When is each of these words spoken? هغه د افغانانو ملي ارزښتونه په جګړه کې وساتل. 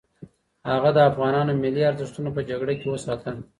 هغه 0.69 0.89
د 0.93 0.99
افغانانو 1.09 1.59
ملي 1.63 1.83
ارزښتونه 1.91 2.29
په 2.35 2.41
جګړه 2.49 2.73
کې 2.79 2.87
وساتل. 2.89 3.35